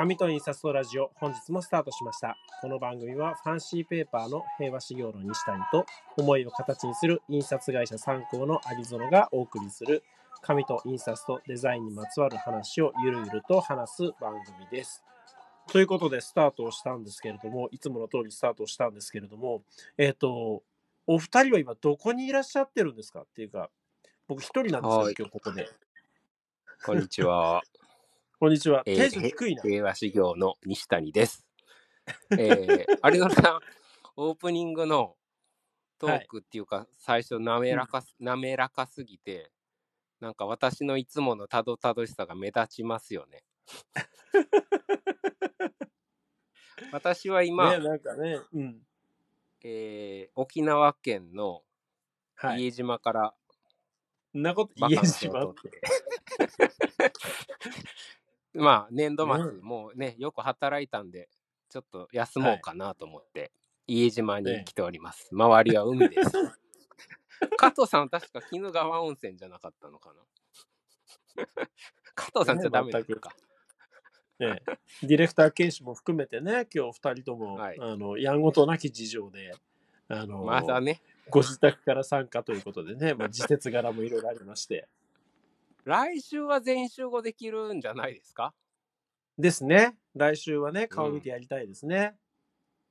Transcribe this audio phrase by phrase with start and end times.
[0.00, 2.38] 紙と印刷とラジオ、本日もスタートしました。
[2.62, 5.84] この番組はファンシーペーパーの平和修行の西谷と、
[6.16, 10.02] 思いを形にする印刷会社参考の有園がお送りする、
[10.40, 15.04] 紙と印刷とデザインにまつわる話をゆるゆると話す番組です。
[15.70, 19.64] ということで、スタートをしたんですけれども、いつもの通りスタートをしたんですけれども、
[19.98, 20.62] えっ、と、
[21.06, 23.20] お二人は今どこにいらっしゃってるんですか？
[23.20, 23.68] っていうか、
[24.28, 25.68] 僕一人なんですよは、い今日ここで。
[26.86, 27.60] こんにちは。
[28.40, 28.82] こんにちは。
[28.86, 29.60] えーテンション低いな。
[29.62, 31.46] 平和修行の西谷です。
[32.30, 33.60] えー、有野さん、
[34.16, 35.14] オープニングの
[35.98, 39.50] トークっていうか、最初滑らかす、滑らかすぎて、
[40.20, 43.44] なんか私のいつものたどたどしさが目立ちますよね。
[46.92, 48.80] 私は今、ね、なんかね、うん。
[49.62, 51.62] えー沖縄県の
[52.36, 52.62] はい。
[52.62, 53.34] 家島から
[54.32, 55.70] んなこと、バ家島取って？
[58.54, 61.28] まあ年度末、ねもうねよく働いたんで
[61.68, 63.52] ちょっと休もうかなと思って、
[63.86, 66.30] 家島に来ております、周りは海です。
[67.56, 70.12] 加藤さん確か鬼怒川温泉じゃなかったのか
[71.36, 71.44] な？
[72.14, 73.30] 加藤さんじゃダメですか、
[74.40, 74.62] ね、
[75.02, 77.78] ディレクター研修も含めてね、今日二人とも、はい。
[77.80, 79.54] あの、やんごとなき事情で、
[80.08, 81.00] あの、まだね。
[81.28, 84.88] ご自宅から参加ということでね、まあ、自節柄もいろいろありまして。
[85.84, 88.54] 来週は全員集合できるんじゃないですか？
[89.38, 89.96] ですね。
[90.14, 92.16] 来週はね、顔見てやりたいですね。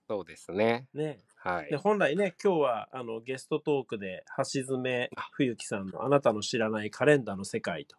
[0.08, 0.88] そうですね。
[0.94, 1.20] ね。
[1.36, 1.70] はい。
[1.70, 7.96] で、本来ね、今日は、あの、ゲストトークで、橋爪冬樹さんのあなたの知らないカレンダーの世界と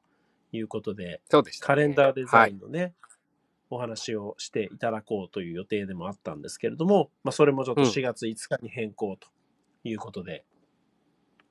[0.51, 2.95] いうことで、そうでした、ね、カレンダーデザイはいンのね、
[3.71, 7.89] お話をしていただこうという予定でもあったんですけれども、まあ、それもちょっとうん。
[7.89, 9.29] 4月5日に変更と
[9.85, 10.45] いうことで、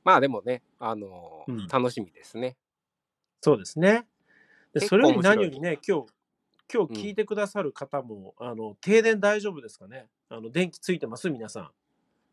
[0.04, 1.68] まあでもねあのーうん。
[1.68, 2.58] 楽しみですね
[3.42, 4.06] そうですね。
[4.74, 6.08] で、結それより何よりね、今日、
[6.74, 10.08] 今日聞いてくださる方も、あの、停電大丈夫ですかね？
[10.30, 11.30] あの、電気ついてます？
[11.30, 11.64] 皆さん。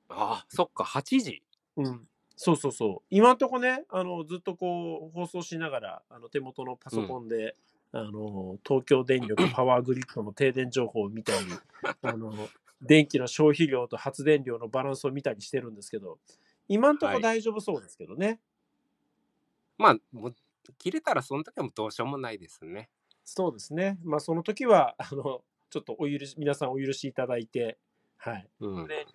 [0.09, 1.43] ああそっか8時？
[1.77, 2.09] うん。
[2.37, 3.07] そうそうそう。
[3.09, 7.57] 今んとこね、あの、ずっとこう、放送しながら、あの、手元のパソコンで、
[7.93, 11.63] あの、東京電力パワーグリッドの停電情報を見たり、
[12.03, 12.51] あの、
[12.83, 16.19] 電気の消費量と発電量のバランスを見たりしてるんですけど、
[16.69, 18.39] 今んとこはい大丈夫そうですけどね。
[19.79, 20.35] まあもう
[20.75, 22.89] 切れたらその時はもうどうしようもないですね
[23.27, 23.99] そうですね。
[24.05, 27.77] まあ、その時は、あの、ちょっとお許し、皆さんお許しいただいて、
[28.19, 28.49] はい。
[28.61, 29.07] うんね。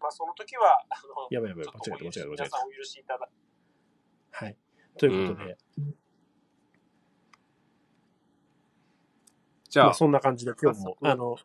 [0.00, 3.28] まあ、その時は、あの、やばいやばい間違えた間違えた間違えた皆さんお許しいただ
[4.30, 4.56] はい。
[4.98, 5.58] ということで、
[9.68, 11.36] じゃあ、まあ、そんな感じで今日も、あの、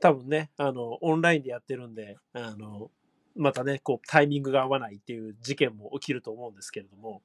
[0.00, 2.90] 多分ね、あの、オンラインでやってるんで、あの、
[3.34, 7.22] またね、こう、タイミングが合わないっていう事件も起きると思うんですけれども、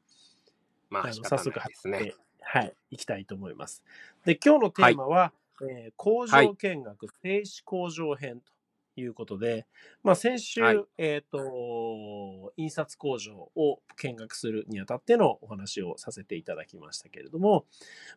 [0.91, 2.15] まあ仕方ないですね早速入って。
[2.43, 3.83] はい、行きたいと思います。
[4.25, 5.31] で、今日のテーマは、
[5.61, 8.51] えー工場見学、停止工場編と
[8.99, 9.67] いうことで、
[10.03, 17.65] まあ、先週、はいえっ、と、印刷工場を見学するにあたってのお話をさせていただきましたけれども、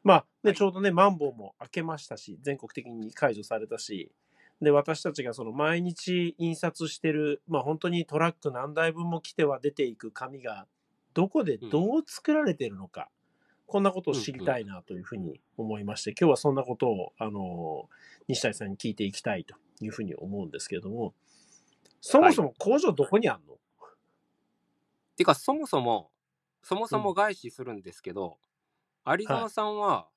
[0.02, 4.10] まあ、ではいちょうどね、マンボウも明けましたし、全国的に解除されたし、
[4.60, 10.66] で、私たちがその毎日印刷してる、まあ本当にトラック何台分も来ては出ていく紙が、
[11.14, 13.10] どこでどう作られているのか、
[13.66, 17.88] こんなことを知りたいなというふうに思いまして、今日はそんなことを、あの、
[18.28, 21.14] 西谷さんに聞いていきたいというふうに思うんですけれども、
[22.00, 23.58] そもそも工場どこにあんの、
[25.16, 26.10] てか、そもそも、
[26.62, 28.38] そもそも外資するんですけど、
[29.06, 30.10] 有園さんは、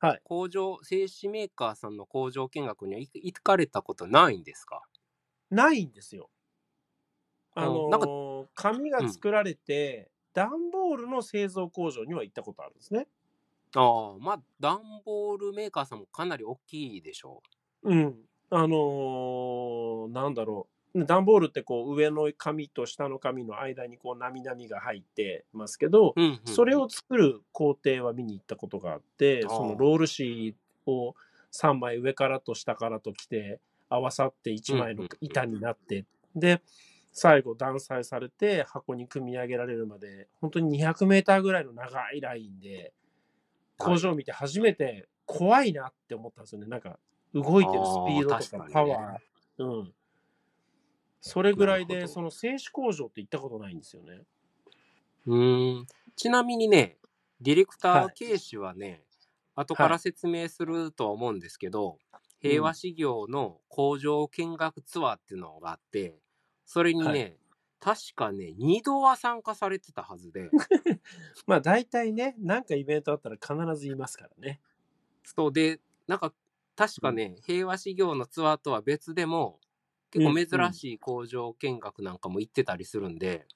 [0.00, 0.22] はい。
[0.22, 4.80] 工場、製紙メーカーさんの工場見学には行行かれたことないんですか？
[5.50, 6.30] ないんですよ。
[7.54, 8.08] あのなんか
[8.54, 13.06] 紙が作られて、段ボールの製造工場には行ったことあるんですね。
[13.74, 17.42] ああ、まあ、段ボールメーカーさんもかなり大きいでしょ
[17.84, 18.14] うん。
[18.50, 21.04] あのーなんだろう。
[21.04, 26.20] 段ボールってこう上の紙と下の紙の間にこうなみなみが入ってますけど、う。
[26.20, 26.40] うん、うん。
[26.44, 30.54] それを作る工程は見に行ったことがあって、そのロール紙
[30.86, 31.14] を
[31.52, 36.04] 3枚上からと下からと来て合わさって1枚の板になって、
[36.34, 36.60] で、
[37.12, 42.92] 最後断裁されて箱に組み上げられるまで、本当に200メーターぐらいの長いラインで、
[43.76, 46.66] 工場を見て初めて怖いなって思ったんですよね。
[46.66, 46.98] なんか
[47.34, 49.64] 動いてるスピードとかパワー。
[49.64, 49.94] うん。
[51.20, 54.22] それぐらいで、その製紙工場って行ったことないんですよね。
[55.26, 55.86] うーん。
[56.16, 56.96] ちなみにね、
[57.40, 59.02] ディレクターはい軽視はね、
[59.54, 61.98] 後から説明するとは思うんですけど、
[62.40, 66.18] 平和事業の工場見学ツアーっていうのがあって、
[66.72, 70.52] それにね、は確かね、2度は参加されてたはずで、
[71.46, 74.60] まあ大体ね、なんかイベントあったら必ずいますからね。
[75.24, 76.32] そうで、なんか、
[76.76, 79.60] 確かね、平和修行のツアーとは別でも、
[80.10, 83.46] 結構珍しい工場見学なんかも行ってたりするんで、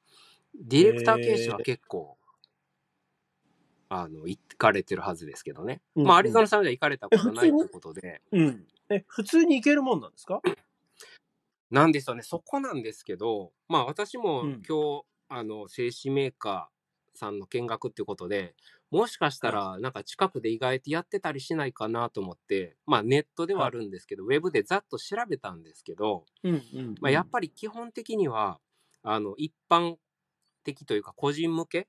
[0.54, 2.18] ディレクター研修は結構、
[3.88, 5.80] あの、行かれてるはずですけどね。
[5.96, 8.66] うんまあ、アリゾナさんでは行かれたことないってことで、 うん。
[8.90, 10.42] え、普通に行けるもんなんですか？
[11.70, 14.68] なんですよね、そこなんですけど、まあ私もうん。
[14.68, 18.54] 今日、あの、製紙メーカーさんの見学っていうことで、
[18.90, 26.94] もしかしたら、なんか近くで意外とやってたりしないかなと思って、まあネットではあるんですけど、ウェブでざっと調べたんですけど、うんうん。
[27.00, 28.60] まあやっぱり基本的には、
[29.02, 29.96] あの、一般
[30.64, 31.88] 的というか個人向け、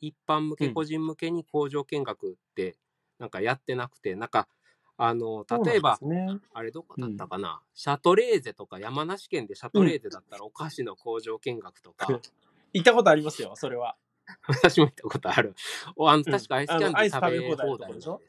[0.00, 0.78] 一般向け、うん。
[0.78, 2.78] 個人向けに工場見学って、
[3.18, 4.48] なんかやってなくて、なんか、
[5.04, 12.06] あの、例えばねあれどこだったかな、シャトレーゼとか山梨県でシャトレーゼだったらお菓子の工場見学とか、
[12.72, 13.96] 行ったことありますよ、それは。
[14.46, 15.54] 私も行ったことある。
[15.96, 18.20] おあのうん確かアイスキャンディー食べ放題でしょ？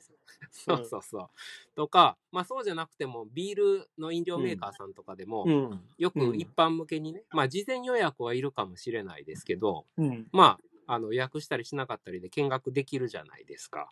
[0.49, 1.29] そうそうそう。
[1.75, 5.81] とか、まあそうじゃなくても、ビールの飲料メーカーさんとかでも、うん。
[5.97, 10.27] ようんく一般向けにね、まあ事前予約はいるかもしれないですけど、うん。
[10.31, 13.91] まあ、あの予約したりしなかったりで見学できるじゃないですか。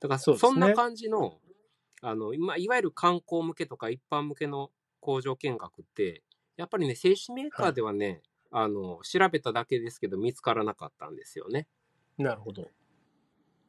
[0.00, 1.38] だからそ,、んな感じの、
[2.00, 4.70] あの、まあ、いわゆる観光向けとか一般向けの
[5.00, 6.22] 工場見学って、
[6.56, 11.68] やっぱりね、製紙メーカーではね、あの、調べただけですけど見つからなかったんですよね。
[12.18, 12.70] なるほど。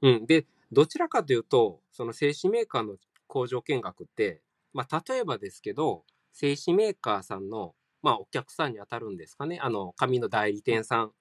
[0.02, 0.26] うん。
[0.26, 2.98] で、どちらかというと、その製紙メーカーの
[3.28, 4.42] 工場見学って、
[4.74, 9.60] まあ、例えばですけど、製紙メーカーさんの、まあ、お客さんに当たるんですかね。
[9.62, 11.12] あの、紙の代理店さん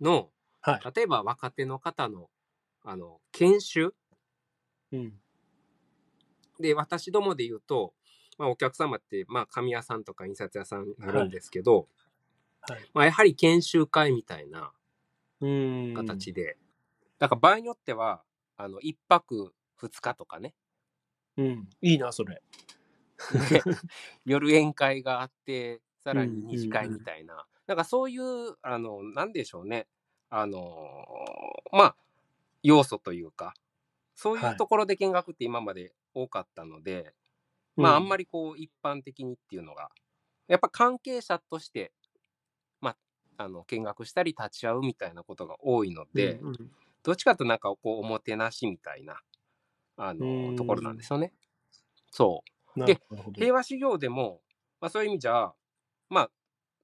[0.00, 0.30] の、
[0.60, 0.86] はい。
[0.94, 2.30] 例えば若手の方の、
[2.82, 3.94] あの、研修
[4.92, 5.20] うん。
[6.60, 7.94] で、私どもで言うと、
[8.38, 11.88] まあ、お客様って、まあ、紙屋さんとか印刷屋さんになるんですけど、
[12.62, 12.90] はい。
[12.94, 14.72] まあ、やはり研修会みたいな
[15.40, 15.94] うん。
[15.94, 16.56] 形で、
[17.18, 18.22] だから場合によっては、
[18.56, 20.54] あの、一泊二日とかね、
[21.36, 21.68] うん。
[21.82, 22.42] いいな、それ。
[23.50, 23.62] で
[24.24, 29.86] 夜宴会があって、さらにうん二次会みたいな、なんかそういう、あの、なんでしょうね、
[30.30, 30.62] あの、
[31.72, 31.96] まあ、
[32.62, 33.54] 要素というか、
[34.14, 37.14] そういはいうところで見学って今まで多かったので、
[37.76, 38.24] まあ、あんまり。
[38.24, 39.90] りこう、一般的にっていうのが、
[40.48, 41.92] やっぱ関係者として、
[42.80, 42.90] ま
[43.38, 46.72] あ、あの、見学したり立ち会うみたいなことが多いので、うんうん
[47.02, 49.20] どっちかというとなんかこう、おもてなしみたいな、
[49.96, 51.32] あうの、んところなんですよね。
[52.10, 52.42] そ
[52.76, 52.80] う。
[52.80, 52.98] なで。
[53.34, 54.42] 平和修行でも、
[54.80, 55.52] まあ、そういう意味じゃ、
[56.08, 56.30] まあ、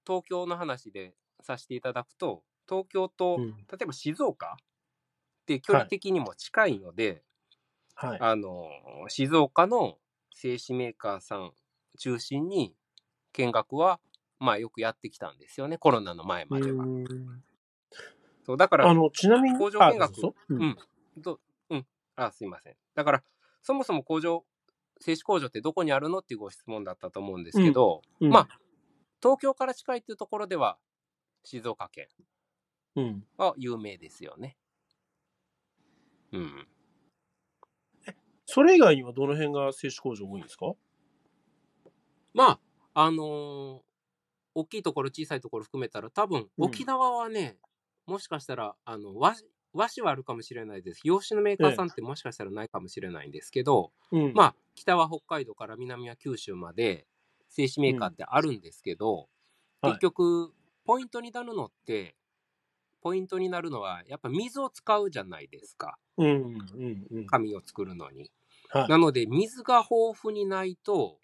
[0.06, 4.56] 東京の話でさせていただくと、東京と、うん例えば静岡
[5.42, 7.24] って距離的にも近いので、
[7.94, 8.18] はい。
[8.20, 8.68] あの、
[9.08, 9.98] 静岡の
[10.34, 11.52] 製紙メーカーさん
[11.98, 12.74] 中心に
[13.32, 14.00] 見学は、
[14.38, 16.84] まあよくやってきたんですよね、コロナの前までは。
[16.84, 17.42] うん
[18.44, 20.12] そう、だからあ、の、ちなみに、工場見学
[20.50, 20.76] うんん。
[21.16, 21.38] ど
[21.70, 21.86] うん。
[22.16, 22.76] あ、すいません。
[22.94, 23.22] だから、
[23.62, 24.44] そもそも工場、
[25.00, 28.48] 製紙工場ってどこにあるのっていうご質問だったと思うんですけど、うんまあ、
[29.22, 30.78] 東京から近いっていうところでは、
[31.44, 32.08] 静岡県
[32.96, 33.22] うん。
[33.36, 34.56] は有名ですよね。
[36.32, 36.66] うん。
[38.54, 40.74] それ以外にはどの辺が製紙工場多いんですか？
[42.34, 42.60] ま
[42.94, 43.82] あ、あのー
[44.54, 47.58] 大きいところ、小さいところ含めたら、多分、うん沖縄はね、
[48.06, 51.00] もしかしたら、あの、和紙和紙はあるかもしれないです。
[51.04, 54.32] 洋紙のメーカーさんってもしかしたらないかもしれないんですけど、うん。
[54.34, 57.06] まあ、北は北海道から南は九州まで、
[57.48, 59.28] 製紙メーカーってあるんですけど、
[59.82, 60.52] うん結局、
[60.84, 62.16] ポイントになるのって、
[63.02, 65.98] ポイントになるのは、やっぱ水を使うじゃないですか。
[66.18, 66.28] うん。
[66.28, 67.06] うん。
[67.10, 67.26] うん。
[67.26, 68.30] 紙を作るのに。
[68.72, 68.88] はい。
[68.88, 71.20] なので、水が豊富にないと、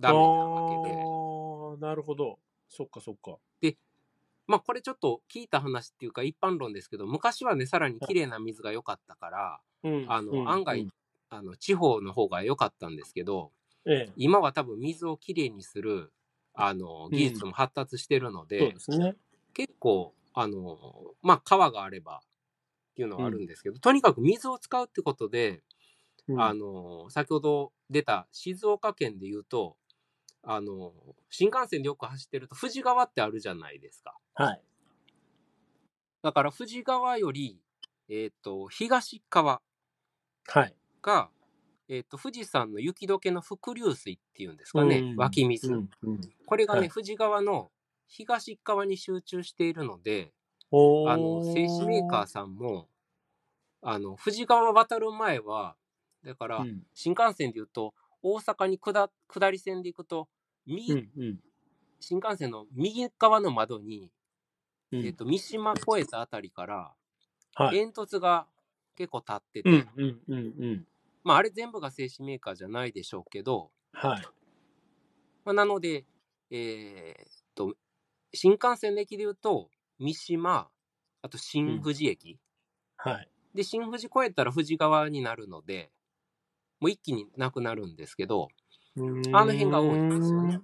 [0.00, 1.10] ダメなわけで。
[1.16, 2.38] ああ、なるほど。
[2.68, 3.38] そっかそっか。
[4.46, 9.92] まあこれちょっと聞いた話っていうか一般論ですけど、昔はね、さらに綺麗な水が良かったから、うん。
[10.04, 10.88] あの、うん案外、、
[11.30, 13.52] あの、地方の方が良かったんですけど、
[13.84, 14.14] うんええ。
[14.16, 16.12] 今は多分水をきれいにする、
[16.54, 19.16] あの、技術も発達してるのそうで、ですね。
[19.54, 22.20] 結構、あの、まあ川があればっ
[22.96, 25.62] ていうのはあるんですけど、とにかく水を使うってことで、
[26.28, 29.76] うんあの、先ほど出た静岡県で言うと、
[30.42, 30.92] あの、
[31.30, 34.18] 新幹線でよく走ってると、富士川ってあるじゃないですか。
[34.34, 34.64] はい。
[36.22, 37.60] だから富士川より、
[38.08, 39.62] えっ、と、東側
[40.46, 40.74] はい。
[41.02, 41.30] が、
[41.88, 45.72] えっ、と、富士山の雪解けの伏流水っていうんですかね、うん湧き水。
[45.72, 45.90] うん。
[46.02, 46.20] うん。
[46.46, 47.70] これがね、はい富士川の
[48.06, 50.32] 東側に集中しているので、
[51.04, 52.88] あの、製紙メーカーさんも、
[53.82, 55.76] あの、富士川渡る前は、
[56.24, 56.82] だから、うん。
[56.94, 60.28] 新幹線で言うと、大阪に下下り線で行くと、
[60.66, 61.10] 右、うん。
[61.16, 61.40] うん。
[62.00, 64.10] 新幹線の右側の窓に、
[64.92, 66.94] うんえっ、と、三島越えたあたりから、
[67.54, 67.76] はい。
[67.76, 68.46] 煙突が
[68.96, 69.88] 結構立ってて、うん。
[69.96, 70.20] うん。
[70.28, 70.36] うん。
[70.36, 70.86] うん。
[71.24, 74.22] まあ、あれ全部が製紙メーカーじゃないでしょうけど、はい。
[75.44, 76.04] まあ、なので、
[76.50, 77.74] えーっと、
[78.32, 80.68] 新幹線の駅で言うと、三島、
[81.22, 82.38] あと新富士駅。
[82.96, 83.28] はい。
[83.54, 85.90] で、新富士越えたら富士川になるので、
[86.80, 88.48] もう一気になくなるんですけど、
[89.32, 90.60] あの辺が多いんですよね。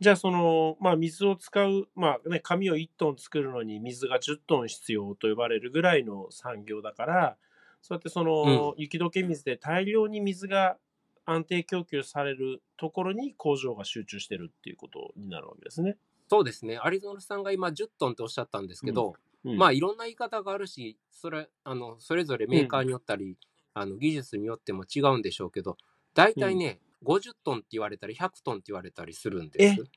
[0.00, 7.36] じゃあ、その、まあ、水を使う、まあね、紙を1トン作るのに水が10トン必要と呼ばれるぐらいの産業だから、
[7.82, 10.78] そうやってその、雪解け水で大量に水が
[11.26, 15.98] 安定供給されるところに工場が集中してるっていうことになるわけですね。
[16.28, 16.78] そうですね。
[16.78, 23.36] アリゾナさんが今10トンっておっしゃったんですけど、うんまあいろんな言い方があるし、それ、あの、それぞれメーカーによったり、
[23.74, 25.76] あの、技術によっても違うんでしょうけど、
[26.14, 29.88] 大体ね、50トンって言われたり、100トンって言われたりするんです。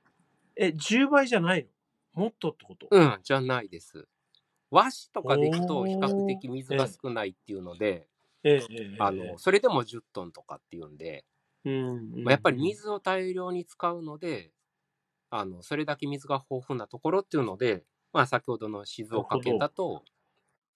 [0.55, 1.67] え、10倍じゃない
[2.15, 2.23] の？
[2.23, 4.07] もっとってこと、うん、じゃないです。
[4.71, 8.09] 和紙とかでいくと比較的水が少ないっていうので、
[8.43, 8.67] ええ。
[8.69, 11.25] ええあの、それでも10トンとかっていうんで、
[11.65, 14.53] うんまあ、やっぱり水を大量に使うので、
[15.29, 20.05] あの、それだけ水が豊富なところっていうので、まあ先ほどの静岡県だと、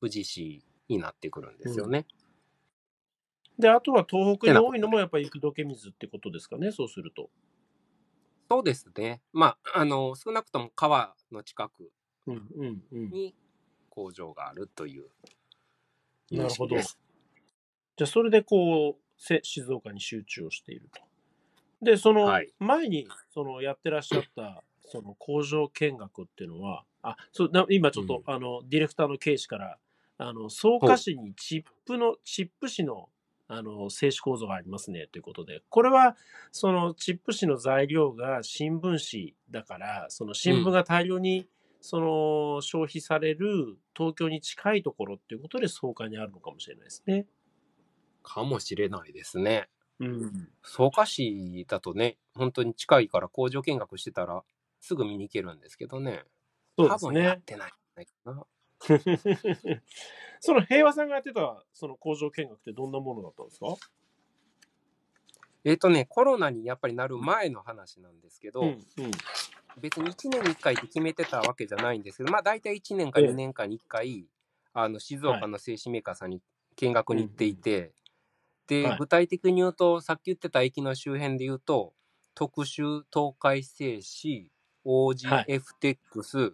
[0.01, 2.07] 富士市になってくるんですよね。
[3.59, 7.29] で、あとは東北に多いのもやっぱり雪解け水ってことですかね、そうすると。
[8.49, 9.21] そうですね。
[9.33, 11.91] まあ、あの、少なくとも川の近く。
[12.91, 13.33] に
[13.89, 15.05] 工場があるという
[16.31, 16.75] なるほど。
[16.77, 21.01] じゃあ、それでこう、せ静岡に集中をしていると。
[21.81, 29.77] で、そのはい前にそのやってらっしゃったその工場見学っていうのは、あそうな今ちょっと、うんあのディレクターのケイ氏から、
[30.17, 33.09] あの草加市にチップの、チップ紙の
[33.49, 36.17] あの製紙構造がありますねということで、これは
[36.51, 41.47] そのチップ紙の材料が新聞紙だから、その新聞が大量に、
[41.79, 47.27] その消費される東京に近いところっていうことで草加にあるのかもしれないですね。
[48.23, 49.69] かもしれないですね。
[49.99, 50.51] うん。
[50.61, 54.43] 草加市だとね、本当に近いから工場見学してたら
[54.81, 56.25] すぐ見に行けるんですけどね。
[56.77, 57.43] そうです多分やっね。
[57.45, 57.77] てないか
[58.25, 58.45] な。
[60.39, 63.67] その平和さんがやってたその工場見学ってどんなものだったんですか？
[65.63, 68.79] えっ、とね、コロナにやっぱりなる前の話なんですけど、うんうん。
[69.81, 74.27] 別に1年に1回って決めてたわけじゃないんですけど、まあ大体1年か2年間に1回、
[74.73, 76.41] あの静岡の製紙メーカーさんに
[76.77, 77.93] 見学に行っていて、
[78.67, 78.97] で、はい。
[78.97, 81.93] 具体的に言うと、さっき言ってた駅の周辺で言うと、
[82.33, 84.49] 特集東海製紙、
[84.85, 86.53] 王子はいエフテックス、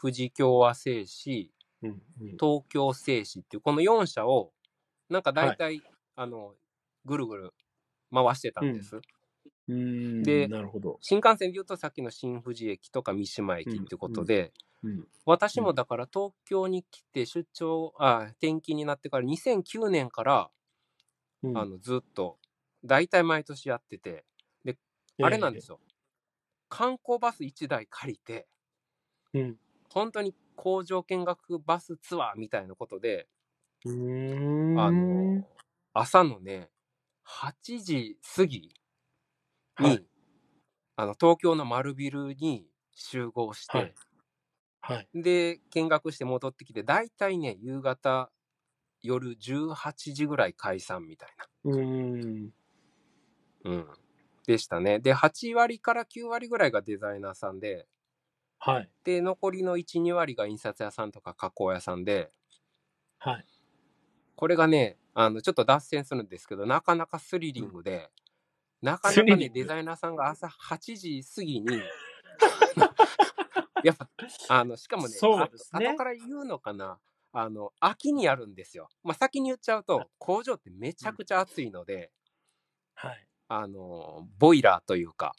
[0.00, 1.50] 富士京和製紙、
[1.82, 2.00] うんうん。
[2.38, 4.52] 東京製紙っていうこの4社を
[5.08, 5.82] なんか大体、
[6.16, 6.54] あの
[7.04, 7.54] ぐるぐる
[8.12, 10.22] 回してたんです、うーん。
[10.22, 10.98] でなるほど。
[11.00, 14.52] 新幹線で言うとさっきの新富士駅とか三島駅ってことで、
[14.82, 15.08] うん。
[15.24, 20.50] 私もだから東京に来て出張あ転勤になってから2009年から、
[21.42, 21.58] うん。
[21.58, 22.38] あのずっと
[22.84, 24.24] 大体毎年やってて
[25.20, 25.80] あれなんですよ、
[26.68, 28.46] 観光バス1台借りて
[29.34, 29.56] ええうん
[29.90, 33.28] 本当に工場見学バスツアーみたいなことで
[34.76, 35.44] あの、
[35.92, 36.70] 朝のね、
[37.24, 38.74] 8時過ぎ
[39.78, 40.04] に、はい
[40.96, 43.94] あの、東京の丸ビルに集合して、はい
[44.80, 45.08] はい。
[45.14, 48.30] で、見学して戻ってきて、大体ね、夕方、
[49.02, 51.28] 夜18時ぐらい解散みたい
[51.64, 52.52] うーん。
[53.64, 53.70] な。
[53.70, 53.86] うん。
[54.46, 54.98] でしたね。
[54.98, 57.86] で、8割から9割ぐらいがデザイナーさんで、
[58.60, 58.90] はい。
[59.04, 62.30] で、残りの1、2割が印刷屋さんとか加工屋さんで、
[63.18, 63.46] はい。
[64.36, 68.10] これがね、あの、ちょっと脱線するんですけど、なかなかスリリングで、
[68.82, 71.92] なかなかね、デザイナーさんが朝8時過ぎに、
[73.82, 74.08] やっぱ、
[74.48, 77.00] あの、しかもね、そうですねあ後から言うのかな、
[77.32, 78.88] あの、秋にやるんですよ。
[79.02, 82.12] まあ、先に言っちゃうと、工場ってめちゃくちゃ暑いので、
[82.94, 83.28] はい。
[83.48, 85.34] あの、ボイラーというか、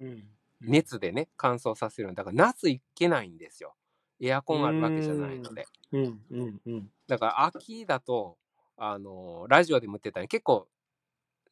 [0.00, 0.36] うん。
[0.66, 2.14] 熱でね、乾燥させるの。
[2.14, 3.74] だから夏行けないんですよ。
[4.20, 5.66] エアコンあるわけじゃないので。
[5.92, 6.90] うんうんうん。
[7.06, 8.38] だから秋だと、
[8.76, 10.66] あのラジオでも言ってたように結構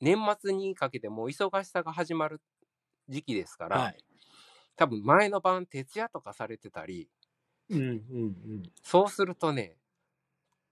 [0.01, 2.41] 年末にかけてもう忙しさが始まる
[3.09, 4.05] 時期ですから、はい。
[4.77, 7.09] 多分前の晩徹夜とかされてたり、
[7.71, 8.63] うんうんうん。
[8.83, 9.77] そうするとね、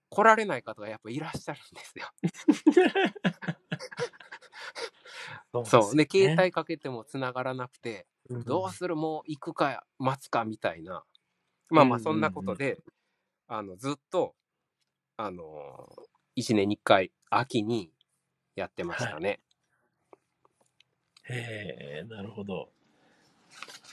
[0.09, 2.05] 来られない方がやっぱいらっしゃるんですよ。
[5.65, 5.95] そう。
[5.95, 8.95] で、携帯かけても繋がらなくて、帯どうする？
[8.95, 11.03] もう行くか待つかみたいな。
[11.69, 12.79] まあまあうんそんなことで、
[13.47, 14.35] あの、ずっと、
[15.17, 15.89] あの
[16.35, 17.91] 1年に1回秋に
[18.55, 19.39] やってましたね。
[21.29, 22.69] へえ、なるほど。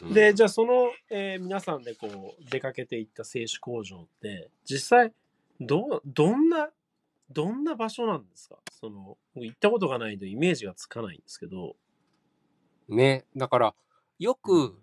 [0.02, 2.06] うんで、じゃあその、えー皆さんでこ
[2.40, 5.12] う出かけていった製紙工場って、実際、
[5.60, 6.70] どう、どんな
[7.30, 8.58] どんな場所なんですか？
[8.70, 11.74] その、僕行ったことがないとイメージがつかないんですけど。
[12.88, 13.74] ね、だから、
[14.18, 14.78] よく、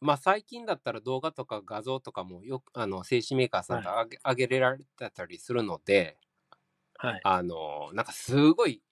[0.00, 6.18] まあ最近だったら動画とか画像とかもよく、あの、製紙メーカーさんが上げ,、上げられてたりするので、
[6.98, 7.22] はい。
[7.22, 8.82] あの、なんかすごい、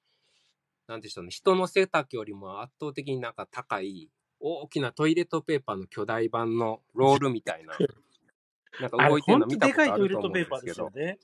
[0.88, 7.75] なんでしょうね、人の背丈よりも圧倒的になんか高い、大きなトイレットペーパーの巨大版のロールみたいな、
[8.78, 11.19] なんか動いてるの見たことあると思うんットペーパーでですけど、ね。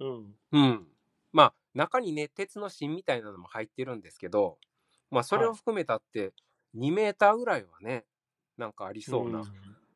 [0.00, 0.34] うん。
[0.52, 0.88] うん。
[1.32, 4.58] まあ、中にね、鉄の芯みたいなのも入ってるんですけど、
[5.10, 6.32] まあ、それを含めたって、
[6.74, 8.04] 2メーターぐらいはね、
[8.56, 9.44] なんかありそうな、ん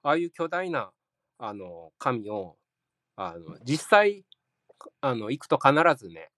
[0.02, 0.92] ああいう巨大な、
[1.38, 2.58] あの、紙を、
[3.16, 4.26] あの、実際、
[5.00, 6.32] あの、行くと必ずね、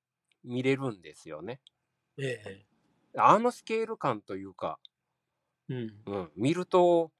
[0.44, 1.60] 見れるんですよね。
[2.18, 2.66] ええ。
[3.16, 4.80] あのスケール感というか、
[5.68, 6.04] うん。
[6.06, 7.12] うん、見ると、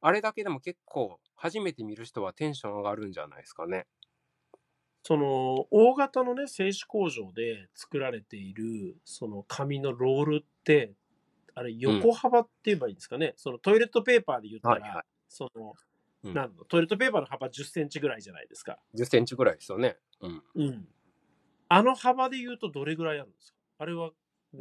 [0.00, 3.86] あれだけでも結構、初めて見る人はテンション上がるんじゃないですかね。
[5.02, 10.94] その、大型のね、製紙工場で作られている、その紙のロールって、
[11.54, 13.34] あれ、横幅って言えばいいんですかね？
[13.36, 15.74] そのトイレットペーパーで言ったら、はいはいその、
[16.22, 18.78] うんなんだトイレットペーパーの幅10センチぐらいじゃないですか。
[18.96, 19.98] 10センチぐらいですよね。
[20.22, 20.42] うん。
[20.54, 20.88] うん。
[21.68, 23.58] あの幅で言うとどれぐらいあるんですか？
[23.78, 24.10] あれは。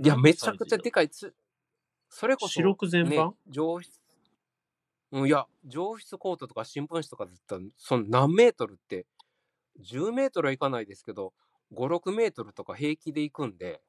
[0.01, 1.33] いや、めちゃくちゃでかかいつ、
[2.09, 3.29] それこそ、白く全般？
[3.29, 3.99] ね、上質、
[5.11, 9.05] うん、いや、上質コートとか新聞紙とかだったら、その何メートルって、
[9.79, 11.33] 10メートルはいかないですけど、
[11.73, 13.81] 5、6メートルとか平気で行くんで、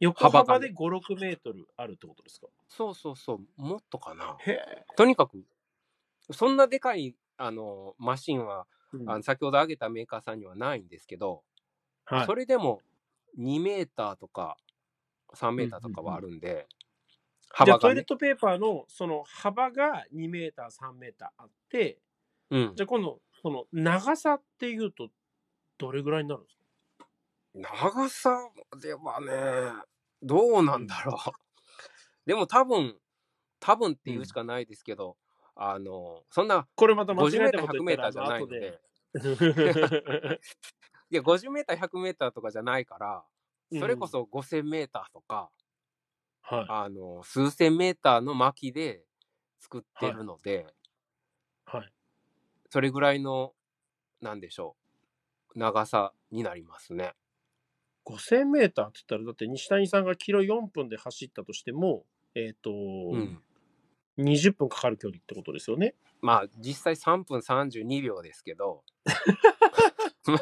[0.00, 2.48] 横幅で5、6メートルあるってことですか？
[2.68, 4.36] そうそうそう、もっとかな。
[4.96, 5.44] とにかく、
[6.32, 9.08] そんなでかい、あの、マシンは、うん。
[9.08, 11.44] あの先ほど挙げたメーカーさんにはないんですけど、
[12.04, 12.26] はい。
[12.26, 12.34] そ。
[12.34, 12.82] れでも
[13.38, 14.56] 2メーターとか
[15.34, 16.66] 3メーターとかはあるんで、
[17.62, 17.78] じゃ幅がね。
[17.78, 18.04] あトイレッ。
[18.04, 22.00] トペーパーのその幅が2メーター、3メーターあって、
[22.50, 22.74] うん。
[22.76, 25.10] じゃあ今度、その長さっていうと、
[25.78, 26.55] どれぐらいになるんですか？
[27.56, 29.82] 長さではね、
[30.22, 31.16] どうなんだろう。
[32.26, 32.98] でも多分、
[33.60, 35.16] 多分って言うしかないですけど、
[35.54, 38.80] あの、そんなこれまた間違50メーター、100えたこと言メったらーターじゃないの後でで。
[41.10, 43.24] いや、50メーター、100メーターとかじゃないから、
[43.72, 45.50] それこそ5000メーターとか、
[46.42, 46.66] はい。
[46.68, 49.04] あの、数千メーターの薪で
[49.60, 50.74] 作ってるので、
[51.64, 51.92] はい。
[52.70, 53.54] それぐらいの、
[54.20, 54.76] なんでしょ
[55.54, 57.14] う、長さになりますね。
[58.06, 63.42] 5000メーターって言ったら、だって西谷さんがキロ4分で走ったとしても、えっ、と、うん。
[64.18, 65.94] 20分かかる距離ってことですよね。
[66.22, 68.82] まあ、実際3分32秒ですけど、
[70.26, 70.38] まあ、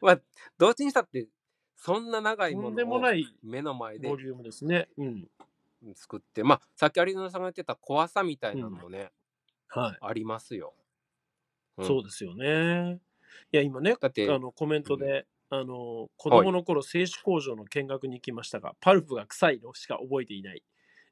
[0.00, 0.20] まあ、
[0.58, 1.28] どっちにしたって、
[1.76, 2.72] そんな長いものを
[3.42, 4.88] 目の前でボリュームですね。
[4.96, 5.30] うん。
[5.94, 9.12] 作って、まあ、さっき有野さんが言ってた怖さみたいなのもね、
[9.68, 9.98] はい。
[10.00, 10.74] ありますよ。
[10.78, 10.84] うん
[11.82, 13.00] そうですよね。
[13.50, 15.26] いや、今ね、だってあのコメントで、
[15.60, 20.62] あの子供の頃、製紙工場の見学に行きましたが、パルプが臭いのしか覚えていない。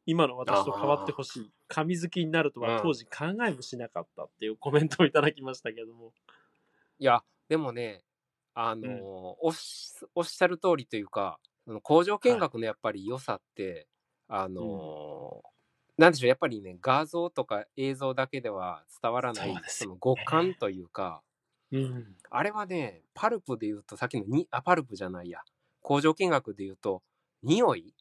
[0.07, 1.53] 今の私と変わってほしい。
[1.69, 6.13] 紙好きになるとは当時考えもしなかったっていうコメントをいただきましたけども。
[6.99, 8.05] いや、でもね、
[8.55, 13.89] あのーおっしおっしゃる通りというか、その工場見学のやっぱり良さって、
[14.29, 15.49] あのー
[15.99, 21.23] なんでしょう、やっぱりね、画像とか映像だけでは伝わらない、その五感というか、
[21.73, 22.17] うん。
[22.31, 25.41] あれはね、パルプで言うと、さっきのに、あ、パルプじゃないや、
[25.83, 27.03] 工場見学で言うと、
[27.43, 27.95] 匂い？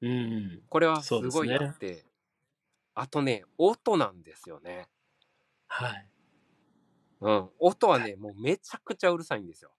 [0.00, 0.62] うん。
[0.68, 2.04] これはすごいあって、
[2.94, 4.88] あとね、音なんですよね。
[5.68, 6.08] はい。
[7.20, 7.50] うん。
[7.58, 9.74] 音はね、もうめちゃくちゃうるさいんですよ。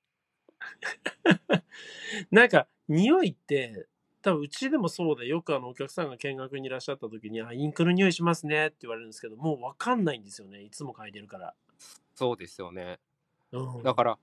[2.32, 3.88] なんか、匂いって、
[4.22, 10.62] 多分うちでもそうで、よくあのお客さんが見学にいらっしゃった時に、あ、インクの匂いしますねって言われるんですけど、もうわかんないんですよね。
[10.64, 11.56] いつも書いてるから。
[12.16, 13.00] そうですよね。
[13.52, 14.20] うん、だから、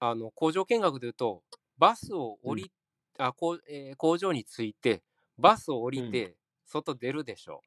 [0.00, 1.42] あの、工場見学で言うと、
[1.78, 2.72] バスを降り、
[3.18, 5.02] あこうえー工場に着いて、
[5.38, 7.62] バスを降りて、外出るでしょ。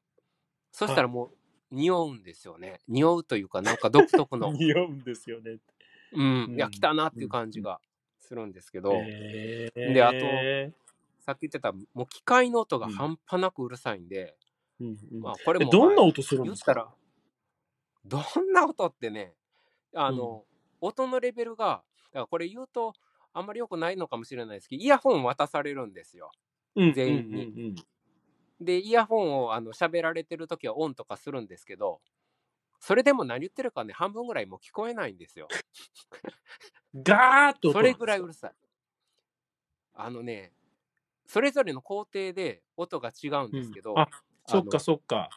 [0.72, 1.30] そしたらもう、
[1.70, 2.80] 匂うんですよね。
[2.88, 5.58] 匂うというか、なんか独特の、匂うんですよね。
[6.12, 7.80] うん、うんいや、来たなっていう感じが
[8.20, 9.12] するんですけど、
[9.84, 10.48] であと
[11.20, 12.92] さっき言ってた、もう機械の音がうん。
[12.96, 14.36] 半端なくうるさいんで、
[14.80, 15.22] うんうん。
[15.22, 16.74] まあ、これも、えどんなまあ音するんですか？
[16.74, 16.94] 言ったら、
[18.04, 19.34] どんな音ってね、
[19.94, 20.44] あの、
[20.80, 22.94] 音のレベルが、だからこれ言うと、
[23.32, 26.30] あんまり良くないのかもしれないですけど、イヤホン渡されるんですよ。
[26.74, 27.74] うん全員にうんうんうん
[28.60, 32.00] で、イヤホンをあの喋られてるときはオンとかするんですけど、
[32.78, 35.48] それでも何言ってるかね、半分ぐらいもう聞こえないんですよ。
[36.94, 38.52] ガーッとそれぐらいうるさい。
[39.94, 40.52] あのね、
[41.26, 44.08] それぞれの工程で音が違うんですけど、うんあ
[44.46, 45.30] そっかそっか。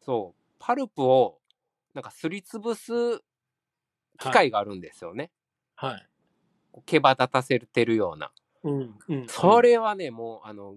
[0.00, 1.40] そう、パルプを
[1.94, 3.22] なんかすりつぶす
[4.18, 5.30] 機械があるんですよね。
[5.76, 6.08] はい。
[6.86, 8.32] 毛羽立たせてるような。
[8.64, 8.98] うん。
[9.08, 9.26] うん。
[9.28, 10.74] それはね、もう、あの、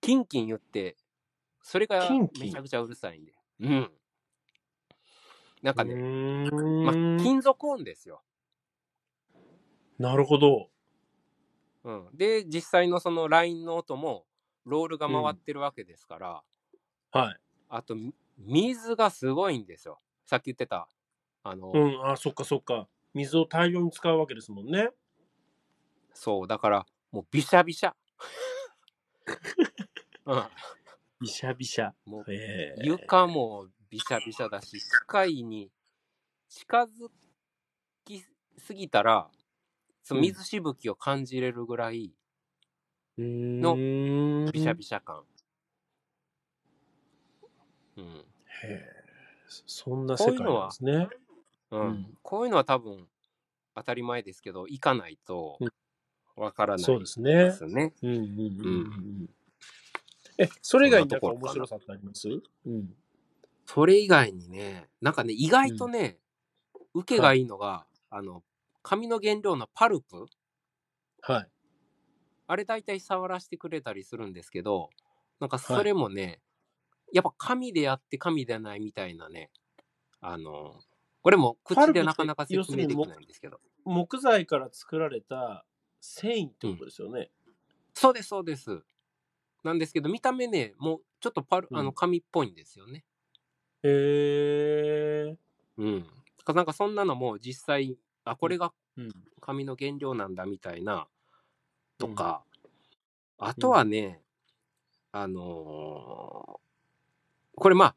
[0.00, 0.96] キンキン言って、
[1.62, 2.46] それがキンキン？
[2.46, 3.34] めちゃくちゃうるさいんで。
[3.60, 3.90] うん。
[5.62, 6.50] なんかうね、
[6.84, 8.22] まあ、金属音ですよ。
[9.98, 10.70] なるほど。
[11.82, 12.08] うん。
[12.14, 14.24] で、実際のそのラインの音も、
[14.64, 16.42] ロールが回ってるわけですから、
[17.10, 17.40] はい。
[17.68, 20.00] あと、み水がすごいんですよ。
[20.26, 20.88] さっき言ってた、
[21.50, 22.06] あの、うん。
[22.06, 22.88] あ、そっかそっか。
[23.14, 24.90] 水を大量に使うわけですもんね。
[26.12, 27.96] そう、だから、もうびしゃびしゃ。
[30.26, 30.42] うん。
[31.20, 31.94] びしゃびしゃ。
[32.04, 35.70] もうええ床もびしゃびしゃだし、機械に
[36.48, 37.08] 近づ
[38.04, 38.24] き
[38.58, 39.30] すぎたら、
[40.02, 42.12] そのうん水しぶきを感じれるぐらい、
[43.18, 43.76] の
[44.52, 45.24] びしゃびしゃ感。
[47.96, 48.04] うん。
[48.04, 48.24] へ
[48.68, 49.08] え
[49.66, 51.08] そんな世界なんですね。
[51.70, 53.08] うんうんこういうのは多分
[53.74, 55.58] 当たり前ですけど、行かないと
[56.36, 57.50] わからないそうですねで。
[57.52, 57.94] すね。
[58.02, 59.30] うんうんうんうんうん。
[60.38, 62.28] え、それ以外になんか面白さってあります？
[62.28, 62.94] うん。
[63.66, 66.18] それ以外にね、なんかね、意外とね、
[66.94, 68.42] 受けがいいのが、あの、
[68.82, 70.26] 紙の原料のパルプ
[71.22, 71.48] はい。
[72.46, 74.90] あれ大体触らせてくれたりするんですけど、
[75.40, 76.40] なんかそれもね、
[77.12, 79.50] やっぱ紙でやって紙でないみたいなね、
[80.20, 80.80] あの、
[81.22, 83.60] これも口でなかなか説明できないんですけど。
[83.84, 85.64] 木材から作られた
[86.00, 87.30] 繊維ってことですよね。
[87.94, 88.82] そうです、そうです。
[89.64, 93.04] なんですけど、見た目ね、もうちょっとパル、うんあの、紙っぽいんですよね。
[93.82, 95.36] へえ。
[95.76, 96.06] うん。
[96.54, 99.10] なんかそんなのも実際、あ、これがうん。
[99.40, 101.08] 紙の原料なんだみたいな、
[101.98, 102.42] とか、
[103.38, 104.22] あとはね、
[105.12, 106.68] あのー
[107.60, 107.94] これまあ、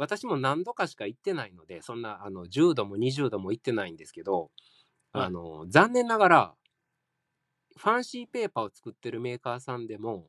[0.00, 4.50] 私も何度かしか行ってないので、そんなあの10度も20度も行ってないんですけど、
[5.12, 6.54] はいあの残念ながら、
[7.76, 10.28] ファンシーペーパーを作ってるメーカーさんでも、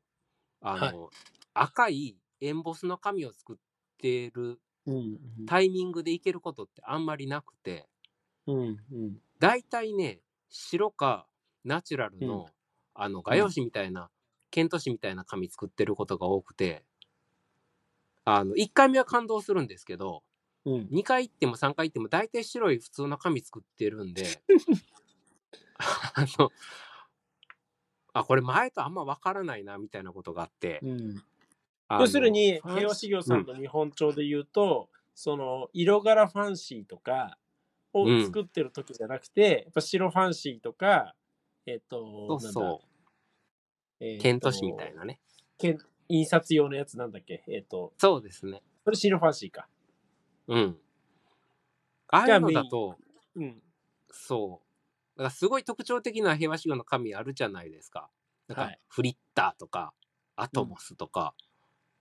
[0.60, 1.10] あの、
[1.54, 3.56] 赤いエンボスの紙を作っ
[3.98, 5.18] てるうん。
[5.48, 7.88] タイミングで行けることってあんまりなくて、
[8.48, 8.58] うん。
[8.58, 9.18] うん。
[9.40, 11.28] 大体ね、白か
[11.64, 12.48] ナチュラルの、
[12.94, 14.10] あの、画用紙みたいな、
[14.50, 16.84] ケント紙みたいな紙作ってることが多くて、
[18.26, 20.24] あの、1回目は感動するんですけど、
[20.66, 20.88] うん。
[20.92, 24.26] 2回行っても3回行っても大体白い普通の紙作ってるんで、
[25.78, 26.52] あの、
[28.14, 30.80] あ、これ前とあんま分からないな、みたいなことがあって。
[30.84, 31.24] うん。
[32.00, 37.38] 要するに、平和修行さんの日本帳で言うと、その、色柄ファンシーとか
[37.94, 41.16] をうん作ってる時じゃなくて、やっぱ白ファンシーとか、
[41.66, 42.88] えっ、と、そうそう、
[44.00, 45.20] えケント紙みたいなね。
[46.12, 47.44] 印刷用のやつなんだっけ？
[47.48, 48.62] えっ、と、そうですね。
[48.84, 49.68] それ白ファンシーか。
[50.48, 50.78] うん。
[52.10, 52.98] ああいうのだと、
[53.36, 53.62] うん。
[54.10, 54.62] そ
[55.16, 55.18] う。
[55.18, 58.10] だからすごい特徴的な平和主義の紙あるじゃないですか。
[58.48, 59.94] なんかはいフリッターとか、
[60.36, 61.34] アトモスとか、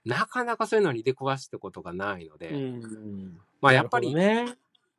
[0.03, 3.39] なかなかそういうのに出くわしたことがないので、うん。
[3.61, 4.57] まあやっぱり、ね。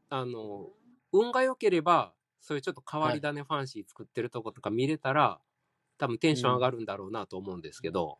[0.08, 0.70] あの、
[1.12, 5.40] 運が良ければ、そういうちょっと変わり種ファンシー作ってるとことか見れたら、
[5.98, 8.18] 多分テンション上がるんだろうなと思うんですけど、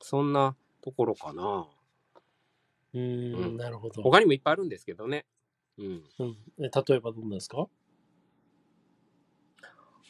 [0.00, 1.68] そんなところかな。
[2.94, 4.02] ううんん、なるほど。
[4.02, 5.26] 他にもいっぱいあるんですけどね。
[5.78, 6.04] うん。
[6.18, 7.68] うん、え例えばどんなですか？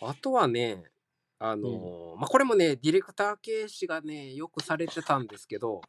[0.01, 0.85] あとはね、
[1.39, 5.81] あのーまあ、これもね、ディレクター系視がね、よくされてたんですけど、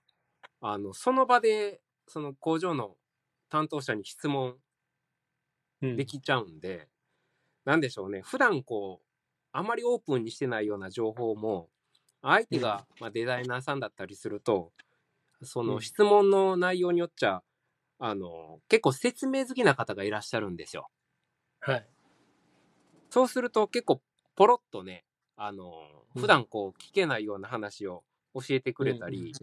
[0.61, 2.95] あの、その場で、その工場の
[3.49, 4.57] 担当者に質問
[5.81, 6.87] うんできちゃうんで、
[7.65, 9.05] なんでしょうね、普段こう、
[9.51, 11.69] あまりオープンにしてないような情報も、
[12.21, 14.73] 相手が、まあ、デザイナーさんだったりすると、
[15.41, 17.43] そうのん質問の内容によっちゃ、
[17.99, 20.89] あの、結構説明好きな方がいらっしゃるんですよ。
[21.59, 21.87] はい。
[23.09, 24.01] そうすると結構
[24.35, 28.03] ポロッとね、あの、うん普段こう聞けないような話を
[28.33, 29.37] 教えてくれたり、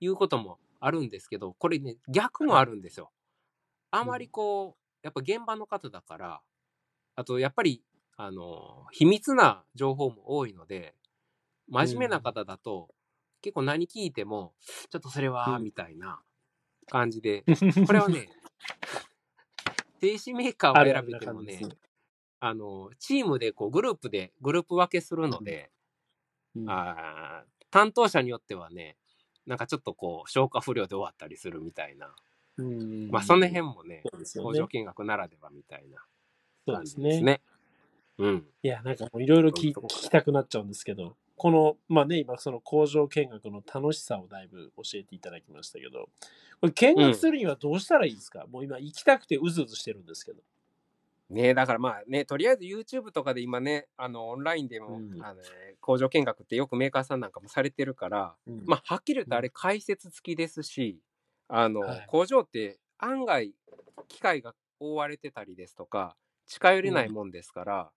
[0.00, 3.12] いうこともあるんですけど、これね、逆もあるんですよ。
[3.90, 6.42] あまりこう、やっぱ現場の方だから、
[7.16, 7.84] あとやっぱり、
[8.16, 10.94] あの、秘密な情報も多いので、
[11.68, 12.88] 真面目な方だと、
[13.40, 14.54] 結構何聞いても、
[14.90, 16.20] ちょっとそれは、うんみたいな
[16.88, 17.44] 感じで、
[17.86, 18.28] これはね、
[20.00, 21.60] 停止メーカーを選べてもね。
[22.40, 25.70] あの、チームでこうグループで、グループ分けするので、
[26.54, 28.96] うんあー担当者によってはね、
[29.46, 32.14] なんかちょっとこう、消化不良で終わったりするみたいな。
[32.56, 34.04] うんまあ、その辺もね、
[34.40, 34.68] 工場。
[34.68, 36.06] 見学ならではみたいな
[36.66, 37.24] そうですね感じです。
[37.24, 37.40] ね。
[38.18, 38.46] うん。
[38.62, 46.08] いや、なんかもういろいろ聞きたくなっちゃうんですけど、この、まあね、今その工場見学の楽しさをだいぶ教えていただきましたけど、
[46.60, 50.42] これ見学するにはどうしたらいいですか、もう今行きたくてうずうずしてるんですけど。
[51.30, 55.22] ねだからまあね、とりあえず YouTube とかで今ね、あのオンラインでも、うん。
[55.24, 55.40] あの
[55.80, 58.62] 工場見学ってよくメーカーさんなんかもされてるから、うん。
[58.66, 61.00] まあはっきり言うとあれ解説付きですし、
[61.48, 62.04] あの、はい。
[62.06, 63.54] 工場って案外
[64.08, 66.16] 機械が覆われてたりですとか、
[66.46, 67.90] 近寄れないもんですから、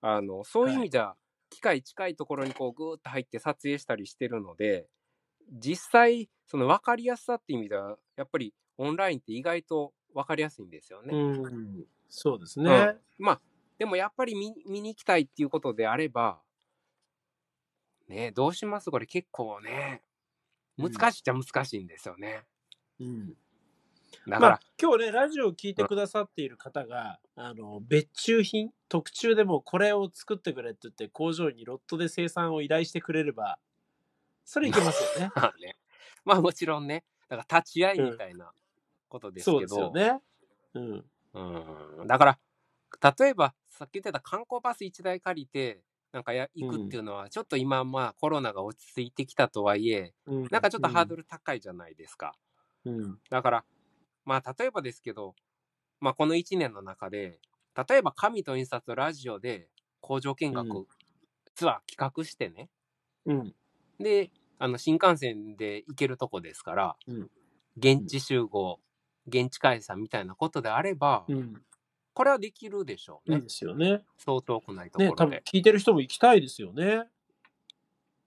[0.00, 1.14] あのそういう意味じゃ、
[1.54, 4.86] 機械近いところにこうグーッと入って撮影したりしてるので、
[5.52, 11.16] 実際、その分かりやすさっていう意味では、やっぱりオンラインって意外と分かりやすいんですよね。
[11.16, 12.70] うん、そうですね。
[12.70, 13.40] うんまあ、
[13.78, 16.40] でもやっぱり見見に行きたいっていうことであれば、
[18.08, 18.90] ね、どうします？
[18.90, 20.02] これ結構ね、
[20.78, 22.42] うん難しいっちゃ難しいんですよね。
[22.98, 23.34] うん
[24.28, 33.58] だから、まあ、今日ね、ラジオを聞いてくださっている方が、あの別注品、特注でもこれを作ってくれって言って、工場にロットで生産を依頼してくれれば、
[34.44, 35.32] それいけますよね。
[35.36, 35.76] まあね、
[36.24, 38.52] まあもちろんね、だから立ち会いみたいな
[39.08, 40.22] ことですそうけど、ですよね。
[40.74, 41.04] うん。
[42.00, 42.38] うん、だから、
[43.18, 45.80] 例えばさっき言ってた観光バス1台借りて、
[46.12, 52.36] なんかや行くっていうのは、ちょっと今、まあコロナが落ち着いてきたとはいえ、うんなんかちょっとハードル高いじゃないですか。
[52.84, 53.18] うん。
[53.30, 53.64] だから、
[54.24, 55.34] まあ、例えばですけど、
[56.00, 57.40] まあ、この1年の中で、
[57.88, 59.68] 例えば紙と印刷とラジオで
[60.00, 60.86] 工場見学うん
[61.54, 62.70] ツアー企画してね、
[63.26, 63.54] うん。
[63.98, 67.30] で、あの新幹線で行けるとこですから、うん
[67.76, 68.80] 現地集合、
[69.26, 71.62] 現地解散みたいなことであれば、うん。
[72.14, 73.36] これはできるでしょうね。
[73.36, 74.04] いいですよね。
[74.18, 75.44] そう遠くないとね、多分ころで。
[75.44, 77.04] 聞いてる人も行きたいですよね。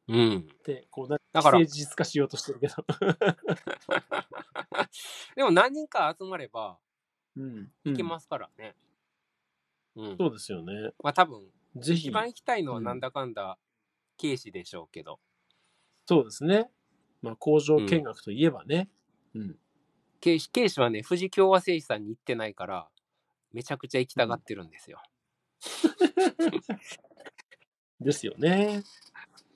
[0.08, 0.48] うん。
[0.66, 2.76] で、こう、だから既成事実化しようとしてるけど。
[5.36, 6.78] でも何人か集まれば
[7.36, 7.72] うん。
[7.84, 8.76] 行けますからね。
[9.96, 10.18] うん。
[10.18, 10.92] そうですよね。
[11.04, 11.44] まあ多分、
[11.76, 13.58] ぜひ一、番行きたいのはうんなんだかんだ、
[14.20, 15.20] 軽視でしょうけど。
[16.06, 16.70] そうですね。
[17.22, 18.90] まあ、工場見学といえばね。
[19.36, 19.60] うん。
[20.22, 22.88] ケイシケイシはね、富士共和製紙さんに行ってないから、
[23.52, 25.02] めちゃくちゃ行きたがってるんですよ。
[28.00, 28.84] ですよね。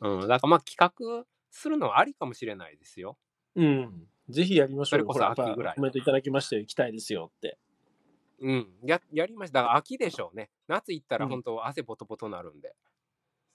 [0.02, 3.18] うん、だからまあ企画するのはありかもしれないですよ。
[3.56, 4.08] うん。
[4.30, 5.06] ぜひやりましょうよ。
[5.06, 6.62] それこそほら秋ぐらいコメントいただきましたよ。
[6.62, 7.58] 行きたいですよって。
[8.42, 9.60] うん、ややりました。
[9.60, 10.50] だから秋でしょうね。
[10.68, 12.74] 夏行ったらうん本当汗ボトボトなるんで。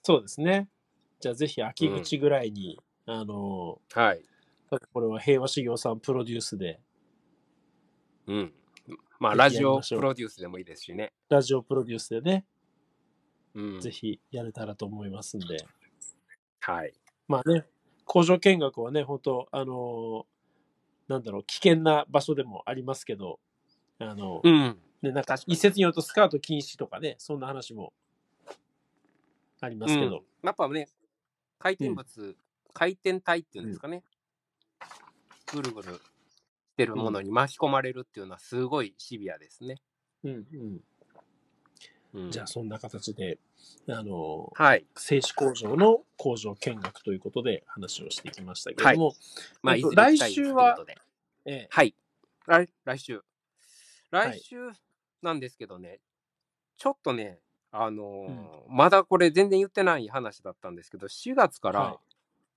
[0.03, 0.69] そうですね。
[1.19, 4.23] じゃあぜひ秋口ぐらいに、あのはい。
[4.71, 6.81] ー、これは平和修行さんプロデュースで、
[8.27, 8.53] うん。
[9.19, 11.13] まあラジオプロデュースでもいいですしね。
[11.29, 12.45] ラジオプロデュースでね、
[13.55, 13.81] うん。
[13.81, 15.67] ぜひやれたらと思いますんで。
[16.67, 16.93] はい。
[17.29, 17.65] まあね、
[18.05, 20.25] 工場見学はね、本当あのー
[21.09, 23.39] なんだろう、危険な場所でもありますけど、
[24.01, 24.77] あの、うん。
[25.01, 27.93] ね、なんか一説によるとスカート禁止とかね、そんな話も
[29.61, 30.89] ありますけど、やっぱね、
[31.61, 32.37] 回転物、
[32.73, 34.03] 回転体っていうんですかね。
[35.53, 36.01] ぐるぐるし
[36.77, 39.77] てるものに巻き込まれるっていうのはすごいシビアですね。
[40.25, 40.81] うんうん
[42.17, 43.39] うん、じゃあそんな形で、
[43.89, 44.87] あの、はい。
[44.97, 49.15] 製紙工場の工場見学ということで話をしてきましたけれども、
[49.63, 50.85] まあ、えっといずれ行きたいです来週は
[51.45, 51.69] ええ。
[51.71, 51.95] はい。
[52.47, 53.23] 来来週？
[54.11, 54.57] はい来週
[55.23, 56.01] なんですけどね、
[56.77, 57.39] ちょっとね、
[57.71, 61.97] あのーまだこれ全然言ってない話だったんですけど、4月から、はい。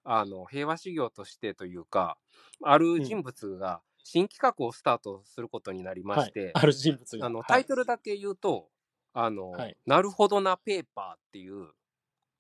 [0.05, 2.17] あの平和修行としてというか、
[2.63, 6.27] ある人物が新企画をスタートすることになりまはい。
[6.27, 7.25] して、ある人物が。
[7.25, 7.47] あのはい。
[7.47, 8.69] タイトルだけ言うと、
[9.13, 11.69] あのはいなるほどなペーパーっていう、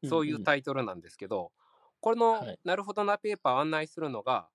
[0.05, 1.51] そういんうタイトルなんですけど、
[2.01, 4.49] この、はいなるほどなペーパーを案内するのが、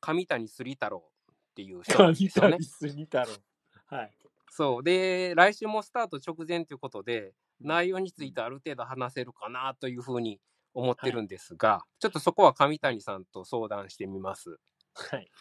[0.00, 2.64] 上谷すり太郎っていう人なんですよね神谷。
[2.64, 3.42] 杉太郎。
[3.86, 4.14] はい。
[4.50, 4.82] そう。
[4.82, 10.40] で、来週もスタート直前ということで、内容についてある程度話せるかなというふうに
[10.74, 14.58] 思ってるんですが、ちょっとそこは上谷さんと相談してみます。
[14.94, 15.32] はい。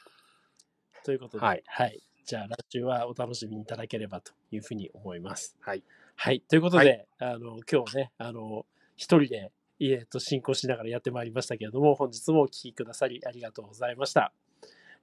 [1.03, 2.03] ということで、ははいい。
[2.25, 5.57] じゃあ、来週はお楽しみいただければというふうに思います。
[5.59, 5.83] はい。
[6.15, 6.41] はい。
[6.41, 14.31] ということで、はあの、今日ね、あの、一人で、えっと、進行しながらやってまいりましたけれども、本日もお聞きくださりありがとうございました。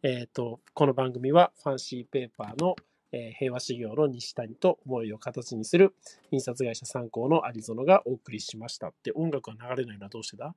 [0.03, 2.77] えっ、と、この番組はファンシーペーパーの、
[3.11, 5.95] えー平和修行の西谷と思いを形にする
[6.31, 10.55] 印刷会社参考のアリゾノがお送りしましたって音楽が流れないのはどうしてだ？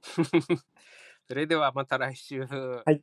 [1.26, 2.42] それではまた来週。
[2.44, 3.02] い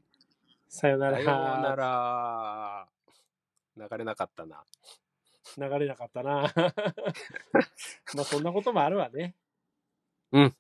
[0.70, 1.18] さよなら。
[1.18, 2.88] さようなら。
[3.76, 4.64] 流れなかったな。
[5.58, 6.54] 流れなかったな。
[8.16, 9.36] まあそんなこともあるわね。
[10.32, 10.56] うん。